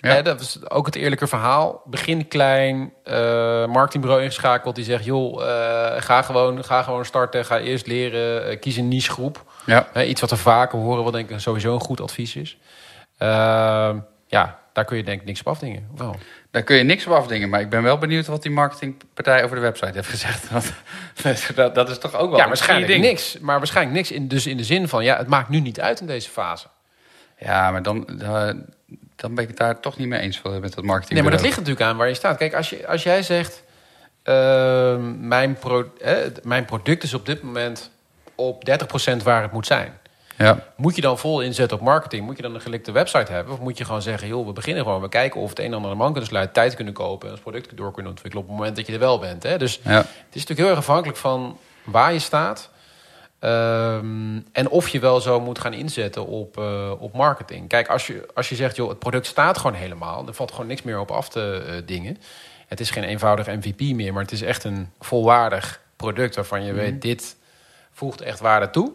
Ja. 0.00 0.08
Hè, 0.14 0.22
dat 0.22 0.40
is 0.40 0.70
ook 0.70 0.86
het 0.86 0.94
eerlijke 0.94 1.26
verhaal. 1.26 1.82
Begin 1.84 2.28
klein, 2.28 2.92
eh, 3.04 3.14
marketingbureau 3.66 4.22
ingeschakeld 4.22 4.74
die 4.74 4.84
zegt... 4.84 5.04
joh, 5.04 5.42
eh, 5.42 6.02
ga, 6.02 6.22
gewoon, 6.22 6.64
ga 6.64 6.82
gewoon 6.82 7.04
starten, 7.04 7.44
ga 7.44 7.58
eerst 7.58 7.86
leren, 7.86 8.48
eh, 8.48 8.60
kies 8.60 8.76
een 8.76 8.88
nichegroep. 8.88 9.44
ja. 9.66 9.88
Hè, 9.92 10.04
iets 10.04 10.20
wat 10.20 10.30
we 10.30 10.36
vaker 10.36 10.78
horen, 10.78 11.04
wat 11.04 11.12
denk 11.12 11.30
ik 11.30 11.40
sowieso 11.40 11.74
een 11.74 11.80
goed 11.80 12.00
advies 12.00 12.36
is. 12.36 12.58
Ehm, 13.18 13.98
ja, 14.26 14.58
daar 14.72 14.84
kun 14.84 14.96
je 14.96 15.04
denk 15.04 15.20
ik 15.20 15.26
niks 15.26 15.40
op 15.40 15.46
afdingen. 15.48 15.88
Daar 16.50 16.62
kun 16.62 16.76
je 16.76 16.82
niks 16.82 17.06
op 17.06 17.12
afdingen. 17.12 17.48
Maar 17.48 17.60
ik 17.60 17.70
ben 17.70 17.82
wel 17.82 17.98
benieuwd 17.98 18.26
wat 18.26 18.42
die 18.42 18.50
marketingpartij 18.52 19.44
over 19.44 19.56
de 19.56 19.62
website 19.62 19.92
heeft 19.92 20.08
gezegd. 20.08 20.48
Dat, 21.54 21.74
dat 21.74 21.88
is 21.88 21.98
toch 21.98 22.14
ook 22.14 22.30
wel 22.30 22.38
Ja, 22.38 22.46
waarschijnlijk 22.46 22.88
ding. 22.90 23.04
niks. 23.04 23.38
Maar 23.38 23.58
waarschijnlijk 23.58 23.96
niks. 23.96 24.10
In, 24.10 24.28
dus 24.28 24.46
in 24.46 24.56
de 24.56 24.64
zin 24.64 24.88
van, 24.88 25.04
ja, 25.04 25.16
het 25.16 25.26
maakt 25.26 25.48
nu 25.48 25.60
niet 25.60 25.80
uit 25.80 26.00
in 26.00 26.06
deze 26.06 26.30
fase. 26.30 26.66
Ja, 27.38 27.70
maar 27.70 27.82
dan, 27.82 28.06
dan, 29.20 29.34
ben 29.34 29.42
ik 29.42 29.48
het 29.48 29.58
daar 29.58 29.80
toch 29.80 29.96
niet 29.96 30.08
mee 30.08 30.20
eens 30.20 30.42
met 30.42 30.74
dat 30.74 30.84
marketing. 30.84 31.14
Nee, 31.14 31.22
maar 31.22 31.32
dat 31.32 31.40
ligt 31.40 31.56
natuurlijk 31.56 31.86
aan 31.86 31.96
waar 31.96 32.08
je 32.08 32.14
staat. 32.14 32.36
Kijk, 32.36 32.54
als, 32.54 32.70
je, 32.70 32.86
als 32.86 33.02
jij 33.02 33.22
zegt... 33.22 33.62
ehm, 34.22 35.28
mijn, 35.28 35.54
pro, 35.54 35.92
eh, 36.00 36.16
mijn 36.42 36.64
product 36.64 37.02
is 37.02 37.14
op 37.14 37.26
dit 37.26 37.42
moment 37.42 37.90
op 38.34 38.62
30% 39.12 39.22
waar 39.22 39.42
het 39.42 39.52
moet 39.52 39.66
zijn. 39.66 39.98
Ja, 40.38 40.58
Moet 40.76 40.94
je 40.94 41.00
dan 41.00 41.18
vol 41.18 41.40
inzetten 41.40 41.78
op 41.78 41.82
marketing? 41.82 42.24
Moet 42.26 42.36
je 42.36 42.42
dan 42.42 42.54
een 42.54 42.60
gelikte 42.60 42.92
website 42.92 43.32
hebben? 43.32 43.52
Of 43.52 43.60
moet 43.60 43.78
je 43.78 43.84
gewoon 43.84 44.02
zeggen, 44.02 44.28
joh, 44.28 44.46
we 44.46 44.52
beginnen 44.52 44.82
gewoon. 44.82 45.00
We 45.00 45.08
kijken 45.08 45.40
of 45.40 45.48
het 45.48 45.58
een 45.58 45.64
en 45.64 45.74
ander 45.74 45.96
man 45.96 46.10
kunnen 46.10 46.28
sluiten. 46.28 46.54
Tijd 46.54 46.74
kunnen 46.74 46.94
kopen 46.94 47.28
en 47.28 47.34
het 47.34 47.42
product 47.42 47.76
door 47.76 47.92
kunnen 47.92 48.10
ontwikkelen 48.10 48.44
op 48.44 48.50
het 48.50 48.58
moment 48.58 48.76
dat 48.76 48.86
je 48.86 48.92
er 48.92 48.98
wel 48.98 49.18
bent. 49.18 49.42
Hè? 49.42 49.58
Dus 49.58 49.80
ja. 49.84 49.96
het 49.96 50.06
is 50.06 50.40
natuurlijk 50.40 50.58
heel 50.58 50.68
erg 50.68 50.78
afhankelijk 50.78 51.18
van 51.18 51.58
waar 51.84 52.12
je 52.12 52.18
staat. 52.18 52.70
Ehm, 53.38 54.40
en 54.52 54.68
of 54.68 54.88
je 54.88 54.98
wel 55.00 55.20
zo 55.20 55.40
moet 55.40 55.58
gaan 55.58 55.72
inzetten 55.72 56.26
op, 56.26 56.58
eh, 56.58 56.92
op 56.98 57.14
marketing. 57.14 57.68
Kijk, 57.68 57.88
als 57.88 58.06
je, 58.06 58.28
als 58.34 58.48
je 58.48 58.54
zegt, 58.54 58.76
joh, 58.76 58.88
het 58.88 58.98
product 58.98 59.26
staat 59.26 59.58
gewoon 59.58 59.76
helemaal. 59.76 60.26
Er 60.26 60.34
valt 60.34 60.50
gewoon 60.50 60.66
niks 60.66 60.82
meer 60.82 61.00
op 61.00 61.10
af 61.10 61.28
te 61.28 61.64
eh, 61.66 61.86
dingen. 61.86 62.18
Het 62.66 62.80
is 62.80 62.90
geen 62.90 63.04
eenvoudig 63.04 63.46
MVP 63.46 63.80
meer, 63.80 64.12
maar 64.12 64.22
het 64.22 64.32
is 64.32 64.42
echt 64.42 64.64
een 64.64 64.90
volwaardig 65.00 65.80
product 65.96 66.34
waarvan 66.34 66.64
je 66.64 66.72
weet, 66.72 67.02
dit 67.02 67.36
voegt 67.92 68.20
echt 68.20 68.40
waarde 68.40 68.70
toe. 68.70 68.92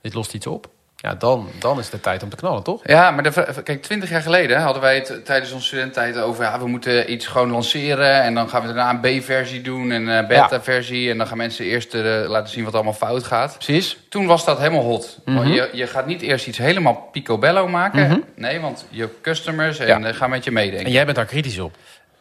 Dit 0.00 0.14
lost 0.14 0.34
iets 0.34 0.46
op. 0.46 0.68
Ja, 1.00 1.14
dan, 1.14 1.48
dan 1.58 1.78
is 1.78 1.90
de 1.90 2.00
tijd 2.00 2.22
om 2.22 2.28
te 2.28 2.36
knallen, 2.36 2.62
toch? 2.62 2.80
Ja, 2.84 3.10
maar 3.10 3.22
de, 3.22 3.62
kijk, 3.64 3.82
twintig 3.82 4.10
jaar 4.10 4.22
geleden 4.22 4.60
hadden 4.60 4.82
wij 4.82 4.94
het 4.94 5.24
tijdens 5.24 5.52
onze 5.52 5.66
studententijd 5.66 6.18
over... 6.18 6.44
Ja, 6.44 6.58
we 6.58 6.68
moeten 6.68 7.12
iets 7.12 7.26
gewoon 7.26 7.50
lanceren 7.50 8.22
en 8.22 8.34
dan 8.34 8.48
gaan 8.48 8.60
we 8.66 8.72
daarna 8.72 8.90
een 8.90 9.20
B-versie 9.20 9.60
doen 9.60 9.92
en 9.92 10.06
een 10.06 10.26
beta-versie. 10.26 11.10
En 11.10 11.18
dan 11.18 11.26
gaan 11.26 11.36
mensen 11.36 11.64
eerst 11.64 11.94
eh, 11.94 12.02
laten 12.28 12.52
zien 12.52 12.64
wat 12.64 12.74
allemaal 12.74 12.92
fout 12.92 13.24
gaat. 13.24 13.54
Precies. 13.54 13.96
Toen 14.08 14.26
was 14.26 14.44
dat 14.44 14.58
helemaal 14.58 14.82
hot. 14.82 15.18
Mhm. 15.24 15.46
Je, 15.48 15.70
je 15.72 15.86
gaat 15.86 16.06
niet 16.06 16.22
eerst 16.22 16.46
iets 16.46 16.58
helemaal 16.58 17.08
picobello 17.12 17.68
maken. 17.68 18.06
Mhm. 18.08 18.18
Nee, 18.34 18.60
want 18.60 18.86
je 18.90 19.08
customers 19.22 19.78
en 19.78 19.86
Ja. 19.86 20.00
eh, 20.08 20.14
gaan 20.14 20.30
met 20.30 20.44
je 20.44 20.50
meedenken. 20.50 20.86
En 20.86 20.92
jij 20.92 21.04
bent 21.04 21.16
daar 21.16 21.26
kritisch 21.26 21.58
op. 21.58 21.74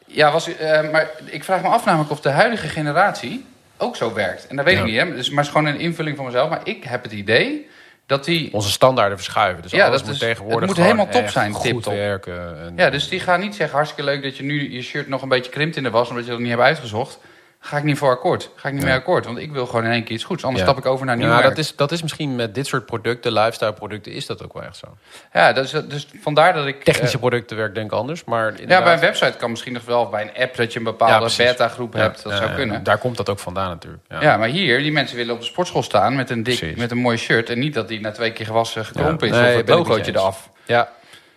Ja, 0.06 0.32
was, 0.32 0.58
eh, 0.58 0.90
maar 0.92 1.10
ik 1.26 1.44
vraag 1.44 1.62
me 1.62 1.68
af 1.68 1.86
namelijk 1.86 2.12
of 2.12 2.22
de 2.22 2.30
huidige 2.30 2.68
generatie 2.68 3.46
ook 3.78 3.96
zo 3.96 4.14
werkt. 4.14 4.48
En 4.48 4.56
dat 4.56 4.66
weet 4.66 4.78
ik 4.78 4.84
niet, 4.84 5.00
hè. 5.00 5.16
Dus, 5.16 5.30
maar 5.30 5.38
het 5.38 5.46
is 5.48 5.52
gewoon 5.60 5.74
een 5.74 5.80
invulling 5.80 6.16
van 6.16 6.26
mezelf. 6.26 6.50
Maar 6.50 6.62
ik 6.64 6.84
heb 6.84 7.04
het 7.04 7.12
idee 7.12 7.68
dat 8.08 8.26
die... 8.26 8.54
Onze 8.54 8.72
standaarden 8.72 9.18
verschuiven. 9.18 9.62
Dus 9.62 9.72
Ja, 9.72 9.86
alles 9.86 9.98
dat 9.98 10.06
moet 10.06 10.16
is- 10.16 10.22
tegenwoordig 10.22 10.60
het 10.60 10.78
moet 10.78 10.86
helemaal 10.86 11.10
top 11.10 11.28
zijn, 11.30 11.54
Goed 11.54 11.86
werken. 11.86 12.60
En, 12.62 12.74
Ja, 12.76 12.90
dus 12.90 13.08
die 13.10 13.20
gaan 13.20 13.40
niet 13.40 13.56
zeggen 13.56 13.76
hartstikke 13.76 14.12
leuk 14.12 14.24
dat 14.24 14.38
je 14.38 14.44
nu 14.44 14.72
je 14.72 14.82
shirt 14.82 15.08
nog 15.08 15.22
een 15.22 15.30
beetje 15.30 15.52
krimpt 15.52 15.76
in 15.76 15.84
de 15.84 15.90
was... 15.90 16.10
omdat 16.10 16.26
je 16.26 16.32
dat 16.32 16.40
niet 16.40 16.50
hebt 16.50 16.62
uitgezocht. 16.62 17.20
Ga 17.60 17.78
ik 17.78 17.84
niet 17.84 17.98
voor 17.98 18.10
akkoord. 18.10 18.50
Ga 18.56 18.68
ik 18.68 18.74
niet 18.74 18.84
Ja. 18.84 18.90
mee 18.90 18.98
akkoord. 18.98 19.26
Want 19.26 19.38
ik 19.38 19.52
wil 19.52 19.66
gewoon 19.66 19.86
in 19.86 19.92
één 19.92 20.04
keer 20.04 20.16
iets 20.16 20.24
goeds. 20.24 20.44
Anders 20.44 20.64
stap 20.64 20.78
ik 20.78 20.86
over 20.86 21.06
naar 21.06 21.18
nieuw 21.18 21.28
Ja, 21.28 21.34
merk. 21.34 21.48
dat 21.48 21.58
is, 21.58 21.76
dat 21.76 21.92
is 21.92 22.02
misschien 22.02 22.36
met 22.36 22.56
dit 22.56 22.68
soort 22.68 22.86
producten, 22.86 23.34
lifestyle 23.34 23.74
producten, 23.74 24.12
is 24.12 24.26
dat 24.26 24.44
ook 24.44 24.54
wel 24.54 24.64
echt 24.64 24.78
zo. 24.78 24.98
Ja, 25.34 25.54
dat 25.54 25.64
is, 25.64 25.72
dus 25.72 26.08
vandaar 26.22 26.54
dat 26.54 26.66
ik... 26.66 26.84
Technische 26.84 27.14
eh, 27.16 27.20
producten 27.22 27.58
werkt 27.58 27.76
denk 27.76 27.92
ik 27.92 27.98
anders, 27.98 28.24
maar 28.24 28.54
ja, 28.68 28.84
bij 28.84 28.94
een 28.94 29.00
website 29.00 29.38
kan 29.38 29.50
misschien 29.50 29.74
nog 29.74 29.86
wel 29.86 30.10
bij 30.10 30.22
een 30.22 30.44
app 30.44 30.56
dat 30.56 30.74
je 30.74 30.80
een 30.80 30.86
bepaalde 30.86 31.34
beta-groep 31.38 31.94
hebt. 31.94 32.24
Dat 32.24 32.34
zou 32.34 32.54
kunnen. 32.54 32.84
Daar 32.84 32.98
komt 32.98 33.18
dat 33.18 33.30
ook 33.30 33.40
vandaan 33.40 33.70
natuurlijk. 33.70 34.04
Ja. 34.08 34.22
Ja, 34.22 34.38
maar 34.38 34.48
hier, 34.48 34.80
die 34.80 34.92
mensen 34.92 35.18
willen 35.18 35.34
op 35.34 35.40
de 35.40 35.46
sportschool 35.46 35.84
staan 35.84 36.16
met 36.16 36.30
een, 36.30 36.44
dik, 36.44 36.78
met 36.78 36.92
een 36.92 36.98
mooi 36.98 37.18
shirt. 37.18 37.50
En 37.50 37.60
niet 37.60 37.74
dat 37.74 37.88
die 37.88 38.00
na 38.00 38.12
twee 38.12 38.32
keer 38.32 38.46
gewassen 38.46 38.86
gekrompen 38.86 39.28
is 39.28 39.34
of 39.38 39.56
het 39.56 39.70
logootje 39.70 40.12
eraf. 40.12 40.50
Ja. 40.66 40.90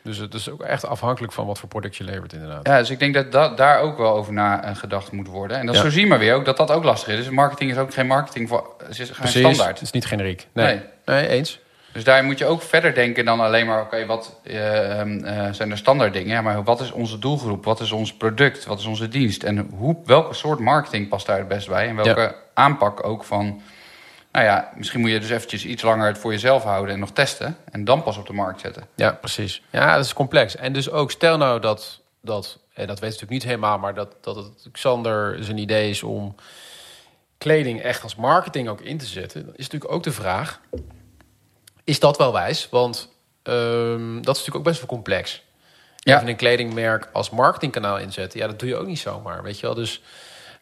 Dus 0.03 0.17
het 0.19 0.35
is 0.35 0.51
ook 0.51 0.63
echt 0.63 0.87
afhankelijk 0.87 1.33
van 1.33 1.47
wat 1.47 1.59
voor 1.59 1.69
product 1.69 1.97
je 1.97 2.05
levert 2.05 2.33
inderdaad. 2.33 2.67
Ja, 2.67 2.79
dus 2.79 2.91
ik 2.91 2.99
denk 2.99 3.15
dat, 3.15 3.33
dat 3.33 3.57
daar 3.57 3.81
ook 3.81 3.99
wel 3.99 4.13
over 4.15 4.33
na 4.33 4.65
eh, 4.65 4.77
gedacht 4.77 5.13
moet 5.13 5.27
worden. 5.29 5.59
En 5.59 5.67
dat 5.67 5.75
Ja. 5.75 5.81
zo 5.81 5.91
zien 5.91 6.09
we 6.09 6.17
weer 6.19 6.35
ook 6.35 6.45
dat 6.45 6.57
dat 6.57 6.71
ook 6.71 6.85
lastig 6.85 7.09
is. 7.09 7.17
Dus 7.17 7.29
marketing 7.31 7.71
is 7.71 7.77
ook 7.77 7.95
geen 7.95 8.07
marketing 8.07 8.49
voor 8.49 8.75
het 8.79 8.99
is 8.99 9.11
geen 9.11 9.15
Precies, 9.15 9.41
standaard. 9.41 9.69
het 9.79 9.81
is 9.83 9.91
niet 9.91 10.07
generiek. 10.07 10.47
Nee, 10.53 10.67
Nee. 10.67 10.83
nee. 11.05 11.29
eens. 11.29 11.59
Dus 11.93 12.05
daar 12.05 12.25
moet 12.25 12.39
je 12.39 12.47
ook 12.47 12.63
verder 12.63 12.95
denken 12.95 13.25
dan 13.25 13.41
alleen 13.41 13.67
maar, 13.67 13.81
oké, 13.83 14.07
wat 14.07 14.41
eh, 14.45 15.01
ehm, 15.01 15.25
eh, 15.25 15.53
zijn 15.53 15.69
de 15.69 15.77
standaard 15.77 16.13
dingen? 16.13 16.29
Ja, 16.29 16.41
maar 16.43 16.63
wat 16.65 16.81
is 16.81 16.91
onze 16.93 17.19
doelgroep? 17.19 17.65
Wat 17.65 17.81
is 17.81 17.93
ons 17.93 18.15
product? 18.15 18.65
Wat 18.65 18.79
is 18.79 18.85
onze 18.87 19.09
dienst? 19.09 19.43
En 19.43 19.59
hoe, 19.77 19.97
welke 20.05 20.35
soort 20.35 20.59
marketing 20.59 21.09
past 21.09 21.27
daar 21.27 21.39
het 21.39 21.49
best 21.49 21.69
bij? 21.69 21.89
En 21.89 21.97
welke 21.97 22.35
aanpak 22.55 23.07
ook 23.07 23.25
van, 23.25 23.61
nou 24.33 24.45
ja, 24.45 24.73
misschien 24.77 25.01
moet 25.01 25.11
je 25.11 25.21
dus 25.21 25.31
eventjes 25.31 25.65
iets 25.65 25.83
langer 25.83 26.07
het 26.07 26.19
voor 26.19 26.33
jezelf 26.33 26.63
houden 26.63 26.95
en 26.95 27.01
nog 27.01 27.13
testen. 27.13 27.57
En 27.71 27.85
dan 27.85 28.03
pas 28.03 28.17
op 28.17 28.27
de 28.27 28.33
markt 28.33 28.61
zetten. 28.61 28.87
Ja, 28.95 29.13
precies. 29.13 29.63
Ja, 29.71 29.97
dat 29.97 30.05
is 30.05 30.13
complex. 30.13 30.57
En 30.57 30.73
dus 30.73 30.91
ook, 30.91 31.11
stel 31.11 31.37
nou 31.37 31.61
dat, 31.61 32.01
dat 32.23 32.59
en 32.81 32.87
dat 32.87 33.01
weet 33.01 33.13
ik 33.13 33.21
natuurlijk 33.21 33.31
niet 33.31 33.43
helemaal, 33.43 33.79
maar 33.79 33.95
dat, 33.95 34.17
dat 34.21 34.37
het 34.37 34.69
Xander 34.73 35.45
zijn 35.45 35.59
idee 35.59 35.91
is 35.91 36.03
om 36.03 36.35
kleding 37.39 37.83
echt 37.83 38.03
als 38.03 38.15
marketing 38.15 38.69
ook 38.69 38.81
in 38.81 38.99
te 38.99 39.05
zetten, 39.05 39.45
dan 39.45 39.55
is 39.57 39.65
natuurlijk 39.65 39.93
ook 39.93 40.03
de 40.03 40.13
vraag, 40.13 40.61
is 41.85 42.01
dat 42.01 42.17
wel 42.17 42.33
wijs? 42.33 42.69
Want 42.71 43.09
ehm, 43.43 44.15
dat 44.15 44.37
is 44.37 44.39
natuurlijk 44.39 44.57
ook 44.57 44.65
best 44.65 44.79
wel 44.79 44.89
complex. 44.89 45.43
Ja. 45.97 46.17
Even 46.17 46.29
een 46.29 46.37
kledingmerk 46.37 47.09
als 47.13 47.31
marketingkanaal 47.31 47.99
inzetten, 47.99 48.41
ja, 48.41 48.47
dat 48.47 48.59
doe 48.59 48.69
je 48.69 48.77
ook 48.77 48.87
niet 48.87 48.99
zomaar, 48.99 49.43
weet 49.43 49.61
je 49.61 49.67
wel. 49.67 49.75
Dus 49.75 50.03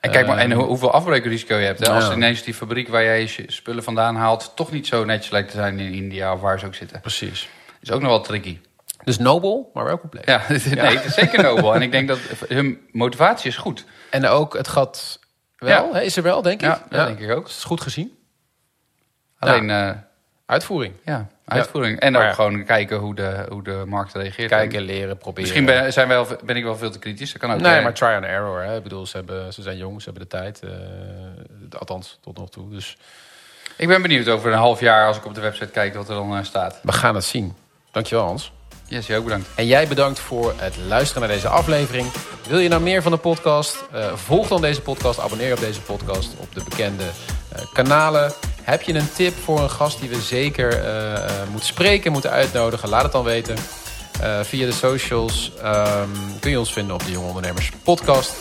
En 0.00 0.10
kijk 0.10 0.26
maar, 0.26 0.38
en 0.38 0.50
Ehm, 0.50 0.58
hoe- 0.58 0.68
hoeveel 0.68 0.92
afbreukrisico 0.92 1.56
je 1.56 1.64
hebt. 1.66 1.86
Hè? 1.86 1.92
Als 1.92 2.10
ineens 2.12 2.42
die 2.42 2.54
fabriek 2.54 2.88
waar 2.88 3.02
jij 3.04 3.20
je 3.22 3.44
spullen 3.46 3.82
vandaan 3.82 4.16
haalt... 4.16 4.52
toch 4.56 4.70
niet 4.72 4.86
zo 4.86 5.04
netjes 5.04 5.30
lijkt 5.32 5.50
te 5.50 5.56
zijn 5.56 5.78
in 5.78 5.92
India 5.92 6.32
of 6.32 6.40
waar 6.40 6.58
ze 6.58 6.66
ook 6.66 6.74
zitten. 6.74 7.00
precies. 7.00 7.48
Is 7.80 7.90
ook 7.90 8.00
nog 8.00 8.10
wel 8.10 8.20
tricky. 8.20 8.58
Dus 9.04 9.18
nobel, 9.18 9.70
maar 9.74 9.84
wel 9.84 10.00
complex. 10.00 10.26
Ja, 10.26 10.42
nee, 10.48 10.96
het 10.96 11.04
is 11.04 11.14
zeker 11.14 11.42
nobel. 11.42 11.74
En 11.74 11.82
ik 11.82 11.90
denk 11.92 12.08
dat 12.12 12.18
hun 12.48 12.80
motivatie 12.92 13.48
is 13.50 13.56
goed. 13.56 13.84
En 14.10 14.26
ook, 14.26 14.56
het 14.56 14.68
gaat 14.68 15.18
wel, 15.56 15.94
hè, 15.94 16.00
is 16.02 16.16
er 16.16 16.22
wel, 16.22 16.42
denk 16.42 16.60
ik. 16.60 16.66
Ja, 16.66 16.82
dat 16.88 17.06
denk 17.06 17.18
ik 17.18 17.30
ook. 17.36 17.42
Dat 17.46 17.50
is 17.56 17.64
goed 17.64 17.80
gezien. 17.80 18.16
Alleen, 19.38 19.70
eh, 19.70 19.90
Uitvoering. 20.46 20.94
ja, 21.04 21.26
uitvoering. 21.48 22.00
En 22.00 22.16
ook 22.16 22.22
ja. 22.22 22.32
gewoon 22.32 22.64
kijken 22.64 22.96
hoe 22.96 23.14
de, 23.14 23.44
hoe 23.48 23.62
de 23.62 23.82
markt 23.86 24.14
reageert. 24.14 24.48
Kijken, 24.48 24.80
leren, 24.82 25.18
proberen. 25.18 25.42
Misschien 25.42 25.64
ben, 25.64 25.92
zijn 25.92 26.08
wel, 26.08 26.26
ben 26.44 26.56
ik 26.56 26.64
wel 26.64 26.76
veel 26.76 26.90
te 26.90 26.98
kritisch. 26.98 27.32
Dat 27.32 27.40
kan 27.40 27.52
ook. 27.52 27.60
Nee, 27.60 27.82
maar 27.82 27.94
try 27.94 28.06
and 28.08 28.24
error. 28.24 28.62
Hè. 28.62 28.76
Ik 28.76 28.82
bedoel, 28.82 29.06
ze, 29.06 29.16
hebben, 29.16 29.52
ze 29.52 29.62
zijn 29.62 29.76
jong, 29.76 30.02
ze 30.02 30.10
hebben 30.10 30.28
de 30.28 30.36
tijd. 30.36 30.60
eh, 30.62 31.78
althans, 31.78 32.18
tot 32.20 32.38
nog 32.38 32.50
toe. 32.50 32.70
Dus 32.70 32.96
Ik 33.76 33.88
ben 33.88 34.02
benieuwd 34.02 34.28
over 34.28 34.52
een 34.52 34.58
half 34.58 34.80
jaar 34.80 35.06
als 35.06 35.16
ik 35.16 35.24
op 35.24 35.34
de 35.34 35.40
website 35.40 35.70
kijk 35.70 35.94
wat 35.94 36.08
er 36.08 36.14
dan 36.14 36.36
eh, 36.36 36.44
staat. 36.44 36.80
we 36.82 36.92
gaan 36.92 37.14
het 37.14 37.24
zien. 37.24 37.54
Dankjewel, 37.90 38.24
Hans. 38.24 38.52
Yes, 38.86 39.06
je 39.06 39.16
ook 39.16 39.24
bedankt. 39.24 39.48
En 39.54 39.66
jij 39.66 39.88
bedankt 39.88 40.18
voor 40.18 40.54
het 40.56 40.76
luisteren 40.88 41.22
naar 41.22 41.30
deze 41.36 41.48
aflevering. 41.48 42.06
Wil 42.48 42.58
je 42.58 42.68
nou 42.68 42.82
meer 42.82 43.02
van 43.02 43.12
de 43.12 43.18
podcast? 43.18 43.84
Eh, 43.92 44.12
volg 44.14 44.48
dan 44.48 44.60
deze 44.60 44.80
podcast. 44.80 45.20
Abonneer 45.20 45.52
op 45.52 45.60
deze 45.60 45.80
podcast 45.80 46.34
op 46.38 46.54
de 46.54 46.64
bekende 46.64 47.04
kanalen. 47.72 48.32
Heb 48.68 48.82
je 48.82 48.94
een 48.94 49.12
tip 49.12 49.34
voor 49.44 49.60
een 49.60 49.70
gast 49.70 50.00
die 50.00 50.08
we 50.08 50.20
zeker 50.20 50.84
eh, 50.84 51.14
eh, 51.14 51.48
moeten 51.50 51.68
spreken, 51.68 52.12
moeten 52.12 52.30
uitnodigen? 52.30 52.88
Laat 52.88 53.02
het 53.02 53.12
dan 53.12 53.24
weten. 53.24 53.56
Eh, 54.20 54.40
via 54.40 54.66
de 54.66 54.72
socials 54.72 55.52
ehm, 55.62 56.08
kun 56.40 56.50
je 56.50 56.58
ons 56.58 56.72
vinden 56.72 56.94
op 56.94 57.04
de 57.04 57.10
Jonge 57.10 57.26
Ondernemers 57.26 57.70
podcast. 57.82 58.32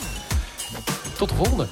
Tot 1.18 1.30
de 1.30 1.36
volgende. 1.36 1.68